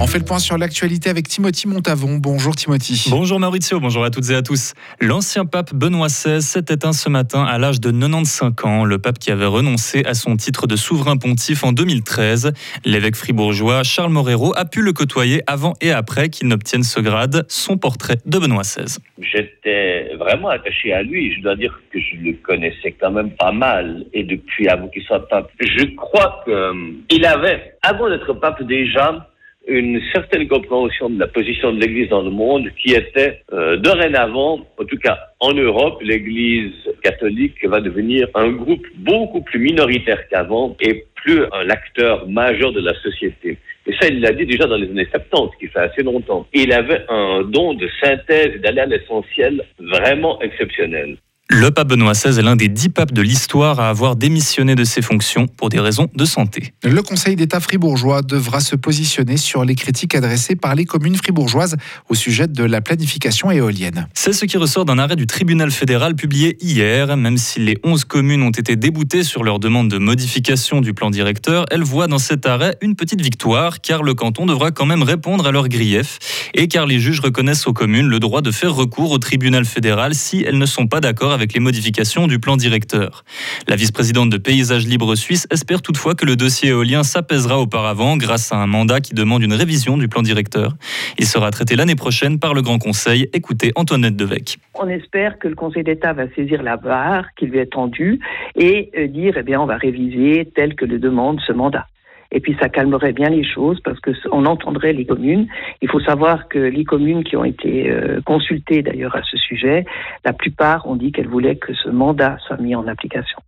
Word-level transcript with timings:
On 0.00 0.06
fait 0.06 0.18
le 0.20 0.24
point 0.24 0.38
sur 0.38 0.56
l'actualité 0.58 1.10
avec 1.10 1.26
Timothy 1.26 1.66
Montavon. 1.66 2.18
Bonjour 2.18 2.54
Timothy. 2.54 3.08
Bonjour 3.10 3.40
Maurizio, 3.40 3.80
bonjour 3.80 4.04
à 4.04 4.10
toutes 4.10 4.30
et 4.30 4.34
à 4.36 4.42
tous. 4.42 4.74
L'ancien 5.00 5.44
pape 5.44 5.74
Benoît 5.74 6.06
XVI 6.06 6.40
s'est 6.40 6.66
éteint 6.70 6.92
ce 6.92 7.08
matin 7.08 7.42
à 7.42 7.58
l'âge 7.58 7.80
de 7.80 7.90
95 7.90 8.52
ans. 8.62 8.84
Le 8.84 8.98
pape 8.98 9.18
qui 9.18 9.32
avait 9.32 9.46
renoncé 9.46 10.04
à 10.04 10.14
son 10.14 10.36
titre 10.36 10.68
de 10.68 10.76
souverain 10.76 11.16
pontife 11.16 11.64
en 11.64 11.72
2013. 11.72 12.52
L'évêque 12.84 13.16
fribourgeois 13.16 13.82
Charles 13.82 14.12
Morero 14.12 14.54
a 14.56 14.64
pu 14.66 14.82
le 14.82 14.92
côtoyer 14.92 15.42
avant 15.48 15.74
et 15.80 15.90
après 15.90 16.28
qu'il 16.28 16.46
n'obtienne 16.46 16.84
ce 16.84 17.00
grade. 17.00 17.44
Son 17.48 17.76
portrait 17.76 18.18
de 18.24 18.38
Benoît 18.38 18.62
XVI. 18.62 18.98
J'étais 19.20 20.14
vraiment 20.16 20.50
attaché 20.50 20.92
à 20.92 21.02
lui. 21.02 21.34
Je 21.34 21.42
dois 21.42 21.56
dire 21.56 21.80
que 21.92 21.98
je 21.98 22.16
le 22.22 22.34
connaissais 22.34 22.94
quand 23.00 23.10
même 23.10 23.32
pas 23.32 23.50
mal. 23.50 24.04
Et 24.12 24.22
depuis 24.22 24.68
avant 24.68 24.86
qu'il 24.86 25.02
soit 25.02 25.28
pape, 25.28 25.50
je 25.58 25.86
crois 25.96 26.44
qu'il 26.44 27.24
avait, 27.26 27.74
avant 27.82 28.08
d'être 28.08 28.32
pape 28.34 28.62
déjà, 28.62 29.28
une 29.68 30.00
certaine 30.12 30.48
compréhension 30.48 31.10
de 31.10 31.20
la 31.20 31.26
position 31.26 31.72
de 31.72 31.80
l'Église 31.80 32.08
dans 32.08 32.22
le 32.22 32.30
monde 32.30 32.70
qui 32.82 32.94
était 32.94 33.42
euh, 33.52 33.76
dorénavant, 33.76 34.66
en 34.78 34.84
tout 34.84 34.96
cas 34.96 35.18
en 35.40 35.52
Europe, 35.52 36.00
l'Église 36.02 36.72
catholique 37.02 37.64
va 37.64 37.80
devenir 37.80 38.28
un 38.34 38.50
groupe 38.50 38.86
beaucoup 38.96 39.42
plus 39.42 39.60
minoritaire 39.60 40.26
qu'avant 40.28 40.74
et 40.80 41.04
plus 41.16 41.42
un 41.52 41.68
acteur 41.68 42.26
majeur 42.28 42.72
de 42.72 42.80
la 42.80 42.94
société. 43.02 43.58
Et 43.86 43.92
ça, 44.00 44.08
il 44.08 44.20
l'a 44.20 44.32
dit 44.32 44.46
déjà 44.46 44.66
dans 44.66 44.76
les 44.76 44.88
années 44.88 45.08
70, 45.10 45.56
qui 45.58 45.66
fait 45.68 45.78
assez 45.78 46.02
longtemps. 46.02 46.46
Il 46.52 46.72
avait 46.72 47.04
un 47.08 47.42
don 47.42 47.74
de 47.74 47.88
synthèse 48.02 48.60
d'aller 48.60 48.80
à 48.80 48.86
l'essentiel 48.86 49.64
vraiment 49.78 50.40
exceptionnel. 50.40 51.16
Le 51.50 51.70
pape 51.70 51.88
Benoît 51.88 52.12
XVI 52.12 52.38
est 52.38 52.42
l'un 52.42 52.56
des 52.56 52.68
dix 52.68 52.90
papes 52.90 53.12
de 53.12 53.22
l'histoire 53.22 53.80
à 53.80 53.88
avoir 53.88 54.16
démissionné 54.16 54.74
de 54.74 54.84
ses 54.84 55.00
fonctions 55.00 55.46
pour 55.46 55.70
des 55.70 55.80
raisons 55.80 56.08
de 56.14 56.26
santé. 56.26 56.74
Le 56.82 57.00
Conseil 57.00 57.36
d'État 57.36 57.58
fribourgeois 57.58 58.20
devra 58.20 58.60
se 58.60 58.76
positionner 58.76 59.38
sur 59.38 59.64
les 59.64 59.74
critiques 59.74 60.14
adressées 60.14 60.56
par 60.56 60.74
les 60.74 60.84
communes 60.84 61.16
fribourgeoises 61.16 61.78
au 62.10 62.14
sujet 62.14 62.48
de 62.48 62.64
la 62.64 62.82
planification 62.82 63.50
éolienne. 63.50 64.08
C'est 64.12 64.34
ce 64.34 64.44
qui 64.44 64.58
ressort 64.58 64.84
d'un 64.84 64.98
arrêt 64.98 65.16
du 65.16 65.26
tribunal 65.26 65.70
fédéral 65.70 66.14
publié 66.16 66.58
hier. 66.60 67.16
Même 67.16 67.38
si 67.38 67.60
les 67.60 67.78
11 67.82 68.04
communes 68.04 68.42
ont 68.42 68.50
été 68.50 68.76
déboutées 68.76 69.24
sur 69.24 69.42
leur 69.42 69.58
demande 69.58 69.88
de 69.88 69.96
modification 69.96 70.82
du 70.82 70.92
plan 70.92 71.08
directeur, 71.08 71.64
elles 71.70 71.82
voient 71.82 72.08
dans 72.08 72.18
cet 72.18 72.44
arrêt 72.44 72.76
une 72.82 72.94
petite 72.94 73.22
victoire 73.22 73.80
car 73.80 74.02
le 74.02 74.12
canton 74.12 74.44
devra 74.44 74.70
quand 74.70 74.86
même 74.86 75.02
répondre 75.02 75.46
à 75.46 75.50
leurs 75.50 75.68
griefs 75.68 76.18
et 76.52 76.68
car 76.68 76.84
les 76.84 77.00
juges 77.00 77.20
reconnaissent 77.20 77.66
aux 77.66 77.72
communes 77.72 78.08
le 78.08 78.20
droit 78.20 78.42
de 78.42 78.50
faire 78.50 78.74
recours 78.74 79.12
au 79.12 79.18
tribunal 79.18 79.64
fédéral 79.64 80.14
si 80.14 80.44
elles 80.46 80.58
ne 80.58 80.66
sont 80.66 80.86
pas 80.86 81.00
d'accord 81.00 81.37
avec 81.38 81.52
les 81.52 81.60
modifications 81.60 82.26
du 82.26 82.40
plan 82.40 82.56
directeur. 82.56 83.24
La 83.68 83.76
vice-présidente 83.76 84.28
de 84.28 84.38
Paysages 84.38 84.86
Libres 84.86 85.14
Suisse 85.14 85.46
espère 85.52 85.82
toutefois 85.82 86.16
que 86.16 86.26
le 86.26 86.34
dossier 86.34 86.70
éolien 86.70 87.04
s'apaisera 87.04 87.60
auparavant 87.60 88.16
grâce 88.16 88.52
à 88.52 88.56
un 88.56 88.66
mandat 88.66 89.00
qui 89.00 89.14
demande 89.14 89.44
une 89.44 89.52
révision 89.52 89.96
du 89.96 90.08
plan 90.08 90.22
directeur. 90.22 90.74
Il 91.16 91.26
sera 91.26 91.52
traité 91.52 91.76
l'année 91.76 91.94
prochaine 91.94 92.40
par 92.40 92.54
le 92.54 92.62
Grand 92.62 92.78
Conseil. 92.78 93.28
Écoutez 93.32 93.70
Antoinette 93.76 94.16
Devec. 94.16 94.58
On 94.74 94.88
espère 94.88 95.38
que 95.38 95.46
le 95.46 95.54
Conseil 95.54 95.84
d'État 95.84 96.12
va 96.12 96.28
saisir 96.34 96.62
la 96.64 96.76
barre 96.76 97.26
qui 97.38 97.46
lui 97.46 97.58
est 97.58 97.72
tendue 97.72 98.18
et 98.56 98.90
euh, 98.98 99.06
dire 99.06 99.34
eh 99.36 99.42
bien 99.44 99.60
on 99.60 99.66
va 99.66 99.76
réviser 99.76 100.50
tel 100.56 100.74
que 100.74 100.84
le 100.84 100.98
demande 100.98 101.40
ce 101.46 101.52
mandat 101.52 101.86
et 102.30 102.40
puis 102.40 102.56
ça 102.60 102.68
calmerait 102.68 103.12
bien 103.12 103.30
les 103.30 103.44
choses 103.44 103.80
parce 103.82 103.98
que 104.00 104.10
on 104.32 104.44
entendrait 104.46 104.92
les 104.92 105.06
communes. 105.06 105.46
Il 105.80 105.88
faut 105.88 106.00
savoir 106.00 106.48
que 106.48 106.58
les 106.58 106.84
communes 106.84 107.24
qui 107.24 107.36
ont 107.36 107.44
été 107.44 107.90
euh, 107.90 108.20
consultées 108.24 108.82
d'ailleurs 108.82 109.16
à 109.16 109.22
ce 109.22 109.36
sujet, 109.36 109.84
la 110.24 110.32
plupart 110.32 110.86
ont 110.86 110.96
dit 110.96 111.12
qu'elles 111.12 111.28
voulaient 111.28 111.56
que 111.56 111.72
ce 111.74 111.88
mandat 111.88 112.36
soit 112.46 112.58
mis 112.58 112.74
en 112.74 112.86
application. 112.86 113.38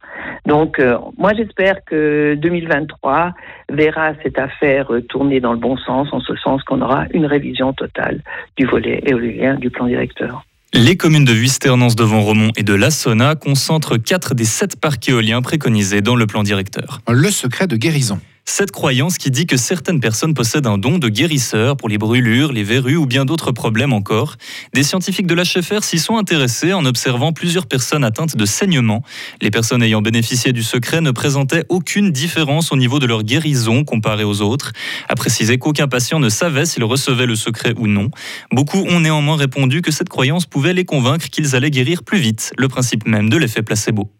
Donc 0.46 0.78
euh, 0.78 0.96
moi 1.18 1.32
j'espère 1.36 1.84
que 1.84 2.34
2023 2.40 3.34
verra 3.70 4.12
cette 4.22 4.38
affaire 4.38 4.90
tourner 5.08 5.40
dans 5.40 5.52
le 5.52 5.58
bon 5.58 5.76
sens, 5.76 6.08
en 6.12 6.20
ce 6.20 6.34
sens 6.36 6.62
qu'on 6.64 6.80
aura 6.80 7.04
une 7.12 7.26
révision 7.26 7.72
totale 7.72 8.22
du 8.56 8.66
volet 8.66 9.02
éolien 9.06 9.56
du 9.56 9.70
plan 9.70 9.86
directeur. 9.86 10.44
Les 10.72 10.96
communes 10.96 11.24
de 11.24 11.32
Vuisternance 11.32 11.96
de 11.96 12.04
Romont 12.04 12.52
et 12.56 12.62
de 12.62 12.74
Lassona 12.74 13.34
concentrent 13.34 13.96
quatre 13.96 14.34
des 14.36 14.44
sept 14.44 14.80
parcs 14.80 15.08
éoliens 15.08 15.42
préconisés 15.42 16.00
dans 16.00 16.14
le 16.14 16.26
plan 16.26 16.44
directeur. 16.44 17.00
Le 17.08 17.28
secret 17.30 17.66
de 17.66 17.76
guérison. 17.76 18.20
Cette 18.52 18.72
croyance 18.72 19.16
qui 19.16 19.30
dit 19.30 19.46
que 19.46 19.56
certaines 19.56 20.00
personnes 20.00 20.34
possèdent 20.34 20.66
un 20.66 20.76
don 20.76 20.98
de 20.98 21.08
guérisseur 21.08 21.76
pour 21.76 21.88
les 21.88 21.98
brûlures, 21.98 22.52
les 22.52 22.64
verrues 22.64 22.96
ou 22.96 23.06
bien 23.06 23.24
d'autres 23.24 23.52
problèmes 23.52 23.92
encore. 23.92 24.36
Des 24.74 24.82
scientifiques 24.82 25.28
de 25.28 25.34
l'HFR 25.34 25.84
s'y 25.84 26.00
sont 26.00 26.16
intéressés 26.16 26.72
en 26.72 26.84
observant 26.84 27.32
plusieurs 27.32 27.66
personnes 27.66 28.02
atteintes 28.02 28.36
de 28.36 28.44
saignement. 28.44 29.04
Les 29.40 29.52
personnes 29.52 29.84
ayant 29.84 30.02
bénéficié 30.02 30.52
du 30.52 30.64
secret 30.64 31.00
ne 31.00 31.12
présentaient 31.12 31.64
aucune 31.68 32.10
différence 32.10 32.72
au 32.72 32.76
niveau 32.76 32.98
de 32.98 33.06
leur 33.06 33.22
guérison 33.22 33.84
comparée 33.84 34.24
aux 34.24 34.42
autres. 34.42 34.72
A 35.08 35.14
précisé 35.14 35.56
qu'aucun 35.56 35.86
patient 35.86 36.18
ne 36.18 36.28
savait 36.28 36.66
s'il 36.66 36.82
recevait 36.82 37.26
le 37.26 37.36
secret 37.36 37.74
ou 37.78 37.86
non. 37.86 38.10
Beaucoup 38.50 38.84
ont 38.88 38.98
néanmoins 38.98 39.36
répondu 39.36 39.80
que 39.80 39.92
cette 39.92 40.08
croyance 40.08 40.44
pouvait 40.44 40.74
les 40.74 40.84
convaincre 40.84 41.30
qu'ils 41.30 41.54
allaient 41.54 41.70
guérir 41.70 42.02
plus 42.02 42.18
vite, 42.18 42.52
le 42.58 42.66
principe 42.66 43.06
même 43.06 43.30
de 43.30 43.36
l'effet 43.36 43.62
placebo. 43.62 44.10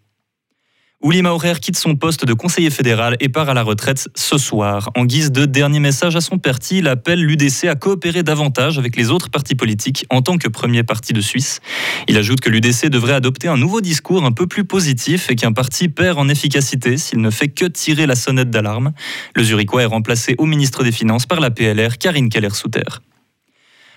Ouli 1.03 1.23
Maurer 1.23 1.55
quitte 1.63 1.79
son 1.79 1.97
poste 1.97 2.27
de 2.27 2.35
conseiller 2.35 2.69
fédéral 2.69 3.17
et 3.21 3.31
part 3.31 3.49
à 3.49 3.55
la 3.55 3.63
retraite 3.63 4.11
ce 4.15 4.37
soir. 4.37 4.91
En 4.95 5.07
guise 5.07 5.33
de 5.33 5.47
dernier 5.47 5.81
message 5.81 6.15
à 6.15 6.21
son 6.21 6.37
parti, 6.37 6.81
il 6.81 6.89
appelle 6.89 7.25
l'UDC 7.25 7.65
à 7.65 7.75
coopérer 7.75 8.23
davantage 8.23 8.79
avec 8.79 8.97
les 8.97 9.11
autres 9.11 9.31
partis 9.31 9.55
politiques 9.55 10.05
en 10.11 10.21
tant 10.21 10.37
que 10.37 10.47
premier 10.47 10.83
parti 10.83 11.15
de 11.15 11.23
Suisse. 11.23 11.61
Il 12.07 12.19
ajoute 12.19 12.41
que 12.41 12.51
l'UDC 12.51 12.91
devrait 12.91 13.15
adopter 13.15 13.49
un 13.49 13.57
nouveau 13.57 13.81
discours 13.81 14.27
un 14.27 14.33
peu 14.33 14.47
plus 14.47 14.65
positif 14.65 15.31
et 15.31 15.37
qu'un 15.37 15.53
parti 15.53 15.89
perd 15.89 16.19
en 16.19 16.29
efficacité 16.29 16.99
s'il 16.99 17.23
ne 17.23 17.31
fait 17.31 17.49
que 17.49 17.65
tirer 17.65 18.07
la 18.07 18.15
sonnette 18.15 18.51
d'alarme. 18.51 18.93
Le 19.35 19.43
Zurichois 19.43 19.83
est 19.85 19.87
remplacé 19.87 20.35
au 20.37 20.45
ministre 20.45 20.85
des 20.85 20.93
Finances 20.93 21.25
par 21.25 21.41
la 21.41 21.51
PLR 21.51 21.97
Karine 21.97 22.29
Keller-Souter. 22.29 23.01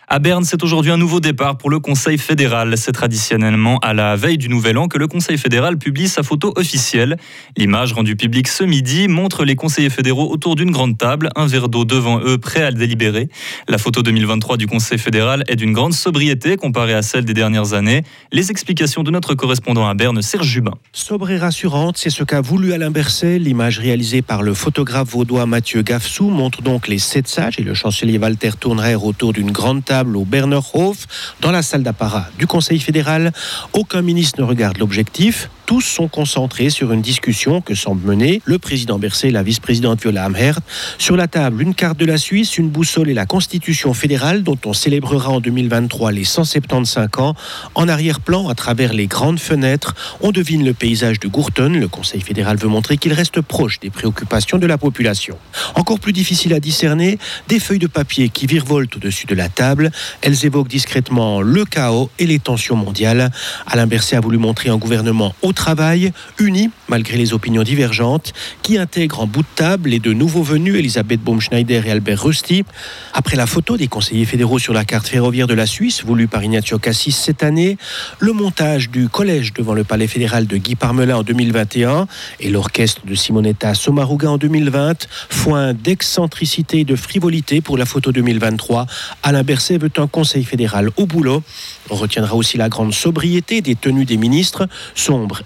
À 0.10 0.20
Berne, 0.20 0.44
c'est 0.44 0.62
aujourd'hui 0.64 0.92
un 0.92 0.98
nouveau 0.98 1.22
départ 1.22 1.58
pour 1.58 1.70
le 1.70 1.80
Conseil 1.80 2.18
fédéral. 2.18 2.78
C'est 2.78 2.92
traditionnellement 2.92 3.80
à 3.80 3.94
la 3.94 4.18
veille 4.18 4.38
du 4.38 4.50
Nouvel 4.50 4.78
An 4.78 4.90
que 4.90 4.98
le 4.98 5.08
Conseil 5.08 5.38
fédéral 5.38 5.78
publie 5.78 6.10
sa 6.10 6.24
photo 6.24 6.52
officielle. 6.58 7.16
L'image 7.56 7.94
rendue 7.94 8.18
publique 8.18 8.50
ce 8.50 8.66
midi 8.66 9.08
montre 9.08 9.46
les 9.46 9.56
conseillers 9.56 9.90
fédéraux 9.90 10.30
autour 10.30 10.56
d'une 10.56 10.72
grande 10.72 10.98
table, 10.98 11.30
un 11.38 11.48
verre 11.48 11.70
d'eau 11.70 11.86
devant 11.86 12.20
eux, 12.20 12.38
prêt 12.38 12.62
à 12.62 12.70
le 12.70 12.76
délibérer. 12.76 13.30
La 13.70 13.78
photo 13.78 14.04
2023 14.04 14.58
du 14.58 14.68
Conseil 14.68 14.98
fédéral 14.98 15.46
est 15.48 15.56
d'une 15.56 15.72
grande 15.72 15.94
sobriété 15.94 16.58
comparée 16.58 16.94
à 16.94 17.02
celle 17.02 17.24
des 17.24 17.34
dernières 17.34 17.74
années. 17.74 18.04
Les 18.34 18.52
explications 18.52 19.04
de 19.04 19.12
notre 19.12 19.36
correspondant 19.36 19.88
à 19.88 19.94
Berne, 19.94 20.22
Serge 20.22 20.48
Jubin. 20.48 20.74
Sobre 20.92 21.32
et 21.32 21.38
rassurante, 21.38 21.98
c'est 21.98 22.10
ce 22.10 22.26
qu'a 22.26 22.42
voulu 22.42 22.74
Alain 22.74 22.92
Berset. 22.92 23.40
L'image 23.40 23.80
réalisée 23.80 24.22
par 24.22 24.44
le 24.44 24.54
photographe 24.54 25.12
vaudois 25.12 25.46
Mathieu 25.46 25.82
Gaffsou 25.82 26.30
montre 26.30 26.62
donc 26.62 26.90
les 26.90 27.00
sept 27.00 27.30
sages 27.30 27.58
et 27.58 27.64
le 27.64 27.74
chancelier 27.74 28.18
Walter 28.18 28.52
Tournerer 28.60 28.96
autour 28.96 29.32
d'une 29.32 29.52
grande 29.52 29.86
table 29.86 29.93
au 30.02 30.26
Bernerhof, 30.26 31.36
dans 31.42 31.52
la 31.52 31.62
salle 31.62 31.84
d'apparat 31.84 32.28
du 32.40 32.48
Conseil 32.48 32.80
fédéral. 32.80 33.32
Aucun 33.74 34.02
ministre 34.02 34.42
ne 34.42 34.46
regarde 34.46 34.78
l'objectif 34.78 35.50
tous 35.66 35.82
sont 35.82 36.08
concentrés 36.08 36.70
sur 36.70 36.92
une 36.92 37.02
discussion 37.02 37.62
que 37.62 37.76
semble 37.76 38.08
mener 38.08 38.42
le 38.46 38.58
président 38.58 39.00
Berset 39.00 39.30
et 39.30 39.32
la 39.32 39.44
vice-présidente 39.44 40.02
Viola 40.02 40.26
Amherd. 40.26 40.62
Sur 40.98 41.16
la 41.16 41.28
table, 41.28 41.62
une 41.62 41.74
carte 41.74 41.98
de 41.98 42.06
la 42.06 42.18
Suisse, 42.18 42.58
une 42.58 42.70
boussole 42.70 43.10
et 43.10 43.14
la 43.14 43.26
Constitution 43.26 43.94
fédérale 43.94 44.44
dont 44.44 44.58
on 44.66 44.74
célébrera 44.74 45.30
en 45.30 45.40
2023 45.40 46.12
les 46.12 46.24
175 46.24 47.08
ans. 47.18 47.36
En 47.76 47.88
arrière-plan, 47.88 48.50
à 48.50 48.56
travers 48.56 48.94
les 48.94 49.08
grandes 49.08 49.40
fenêtres, 49.40 49.96
on 50.22 50.32
devine 50.32 50.66
le 50.66 50.74
paysage 50.74 51.20
de 51.20 51.28
Gourton. 51.28 51.70
Le 51.70 51.88
Conseil 51.88 52.22
fédéral 52.22 52.58
veut 52.58 52.68
montrer 52.68 52.98
qu'il 52.98 53.14
reste 53.14 53.42
proche 53.42 53.80
des 53.80 53.90
préoccupations 53.90 54.58
de 54.58 54.68
la 54.68 54.78
population. 54.78 55.38
Encore 55.76 56.00
plus 56.00 56.14
difficile 56.14 56.54
à 56.54 56.60
discerner, 56.60 57.18
des 57.48 57.60
feuilles 57.60 57.80
de 57.80 57.88
papier 57.88 58.30
qui 58.30 58.48
virevoltent 58.48 58.98
au-dessus 58.98 59.28
de 59.28 59.36
la 59.36 59.50
table. 59.50 59.92
Elles 60.22 60.46
évoquent 60.46 60.68
discrètement 60.68 61.42
le 61.42 61.66
chaos 61.66 62.10
et 62.20 62.26
les 62.26 62.40
tensions 62.40 62.76
mondiales. 62.76 63.32
Alain 63.68 63.88
Berset 63.88 64.16
a 64.16 64.20
voulu 64.20 64.38
montrer 64.38 64.70
un 64.70 64.78
gouvernement 64.78 65.34
au 65.42 65.53
travail, 65.54 66.12
uni 66.40 66.70
malgré 66.88 67.18
les 67.18 67.34
opinions 67.34 67.64
divergentes, 67.64 68.34
qui 68.62 68.78
intègre 68.78 69.22
en 69.22 69.28
bout 69.28 69.42
de 69.42 69.48
table 69.56 69.90
les 69.90 70.00
deux 70.00 70.14
nouveaux 70.14 70.44
venus, 70.44 70.76
Elisabeth 70.76 71.22
Baumschneider 71.22 71.82
et 71.86 71.92
Albert 71.92 72.24
Rusty. 72.24 72.66
Après 73.14 73.36
la 73.36 73.48
photo 73.48 73.78
des 73.78 73.88
conseillers 73.88 74.26
fédéraux 74.26 74.60
sur 74.60 74.74
la 74.74 74.86
carte 74.86 75.08
ferroviaire 75.08 75.48
de 75.48 75.54
la 75.54 75.66
Suisse, 75.66 76.04
voulue 76.04 76.28
par 76.28 76.44
Ignacio 76.44 76.78
Cassis 76.78 77.16
cette 77.16 77.42
année, 77.42 77.78
le 78.20 78.34
montage 78.34 78.90
du 78.90 79.10
collège 79.10 79.54
devant 79.54 79.74
le 79.74 79.84
palais 79.84 80.08
fédéral 80.08 80.46
de 80.46 80.58
Guy 80.58 80.76
Parmelin 80.76 81.18
en 81.18 81.24
2021 81.24 82.08
et 82.40 82.50
l'orchestre 82.50 83.02
de 83.06 83.16
Simonetta 83.16 83.74
Sommaruga 83.74 84.30
en 84.30 84.38
2020, 84.38 85.08
foin 85.30 85.74
d'excentricité 85.74 86.82
et 86.82 86.86
de 86.86 86.96
frivolité 86.96 87.62
pour 87.62 87.78
la 87.78 87.86
photo 87.86 88.12
2023. 88.12 88.86
Alain 89.24 89.44
Berset 89.44 89.78
veut 89.78 89.92
un 89.98 90.08
conseil 90.08 90.44
fédéral 90.44 90.90
au 90.98 91.06
boulot. 91.06 91.44
On 91.90 91.96
retiendra 91.96 92.36
aussi 92.36 92.58
la 92.58 92.70
grande 92.70 92.94
sobriété 92.94 93.62
des 93.62 93.76
tenues 93.76 94.06
des 94.06 94.18
ministres, 94.18 94.68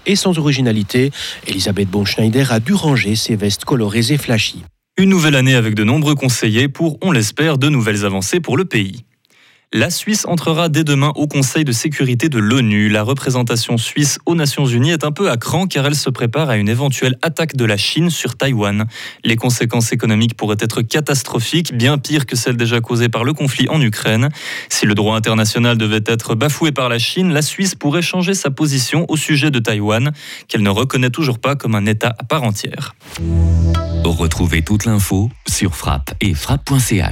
et 0.06 0.16
sans 0.16 0.38
originalité. 0.38 1.10
Elisabeth 1.46 1.88
Bonschneider 1.88 2.44
a 2.50 2.60
dû 2.60 2.74
ranger 2.74 3.16
ses 3.16 3.36
vestes 3.36 3.64
colorées 3.64 4.10
et 4.10 4.18
flashy. 4.18 4.62
Une 4.98 5.10
nouvelle 5.10 5.36
année 5.36 5.54
avec 5.54 5.74
de 5.74 5.84
nombreux 5.84 6.16
conseillers 6.16 6.68
pour, 6.68 6.98
on 7.02 7.12
l'espère, 7.12 7.56
de 7.56 7.68
nouvelles 7.68 8.04
avancées 8.04 8.40
pour 8.40 8.56
le 8.56 8.64
pays. 8.64 9.04
La 9.74 9.90
Suisse 9.90 10.24
entrera 10.26 10.70
dès 10.70 10.82
demain 10.82 11.12
au 11.14 11.26
Conseil 11.26 11.62
de 11.62 11.72
sécurité 11.72 12.30
de 12.30 12.38
l'ONU. 12.38 12.88
La 12.88 13.02
représentation 13.02 13.76
suisse 13.76 14.18
aux 14.24 14.34
Nations 14.34 14.64
Unies 14.64 14.92
est 14.92 15.04
un 15.04 15.12
peu 15.12 15.30
à 15.30 15.36
cran 15.36 15.66
car 15.66 15.84
elle 15.84 15.94
se 15.94 16.08
prépare 16.08 16.48
à 16.48 16.56
une 16.56 16.70
éventuelle 16.70 17.18
attaque 17.20 17.54
de 17.54 17.66
la 17.66 17.76
Chine 17.76 18.08
sur 18.08 18.34
Taïwan. 18.34 18.86
Les 19.24 19.36
conséquences 19.36 19.92
économiques 19.92 20.38
pourraient 20.38 20.56
être 20.58 20.80
catastrophiques, 20.80 21.74
bien 21.74 21.98
pires 21.98 22.24
que 22.24 22.34
celles 22.34 22.56
déjà 22.56 22.80
causées 22.80 23.10
par 23.10 23.24
le 23.24 23.34
conflit 23.34 23.68
en 23.68 23.78
Ukraine. 23.82 24.30
Si 24.70 24.86
le 24.86 24.94
droit 24.94 25.16
international 25.16 25.76
devait 25.76 26.04
être 26.06 26.34
bafoué 26.34 26.72
par 26.72 26.88
la 26.88 26.98
Chine, 26.98 27.34
la 27.34 27.42
Suisse 27.42 27.74
pourrait 27.74 28.00
changer 28.00 28.32
sa 28.32 28.50
position 28.50 29.04
au 29.10 29.18
sujet 29.18 29.50
de 29.50 29.58
Taïwan, 29.58 30.12
qu'elle 30.48 30.62
ne 30.62 30.70
reconnaît 30.70 31.10
toujours 31.10 31.40
pas 31.40 31.56
comme 31.56 31.74
un 31.74 31.84
État 31.84 32.14
à 32.18 32.24
part 32.24 32.42
entière. 32.42 32.94
Retrouvez 34.02 34.62
toute 34.62 34.86
l'info 34.86 35.28
sur 35.46 35.76
frappe 35.76 36.14
et 36.22 36.32
frappe.ch. 36.32 37.04